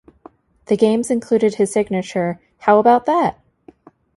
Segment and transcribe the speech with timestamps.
[0.65, 3.39] The games included his signature How about that?!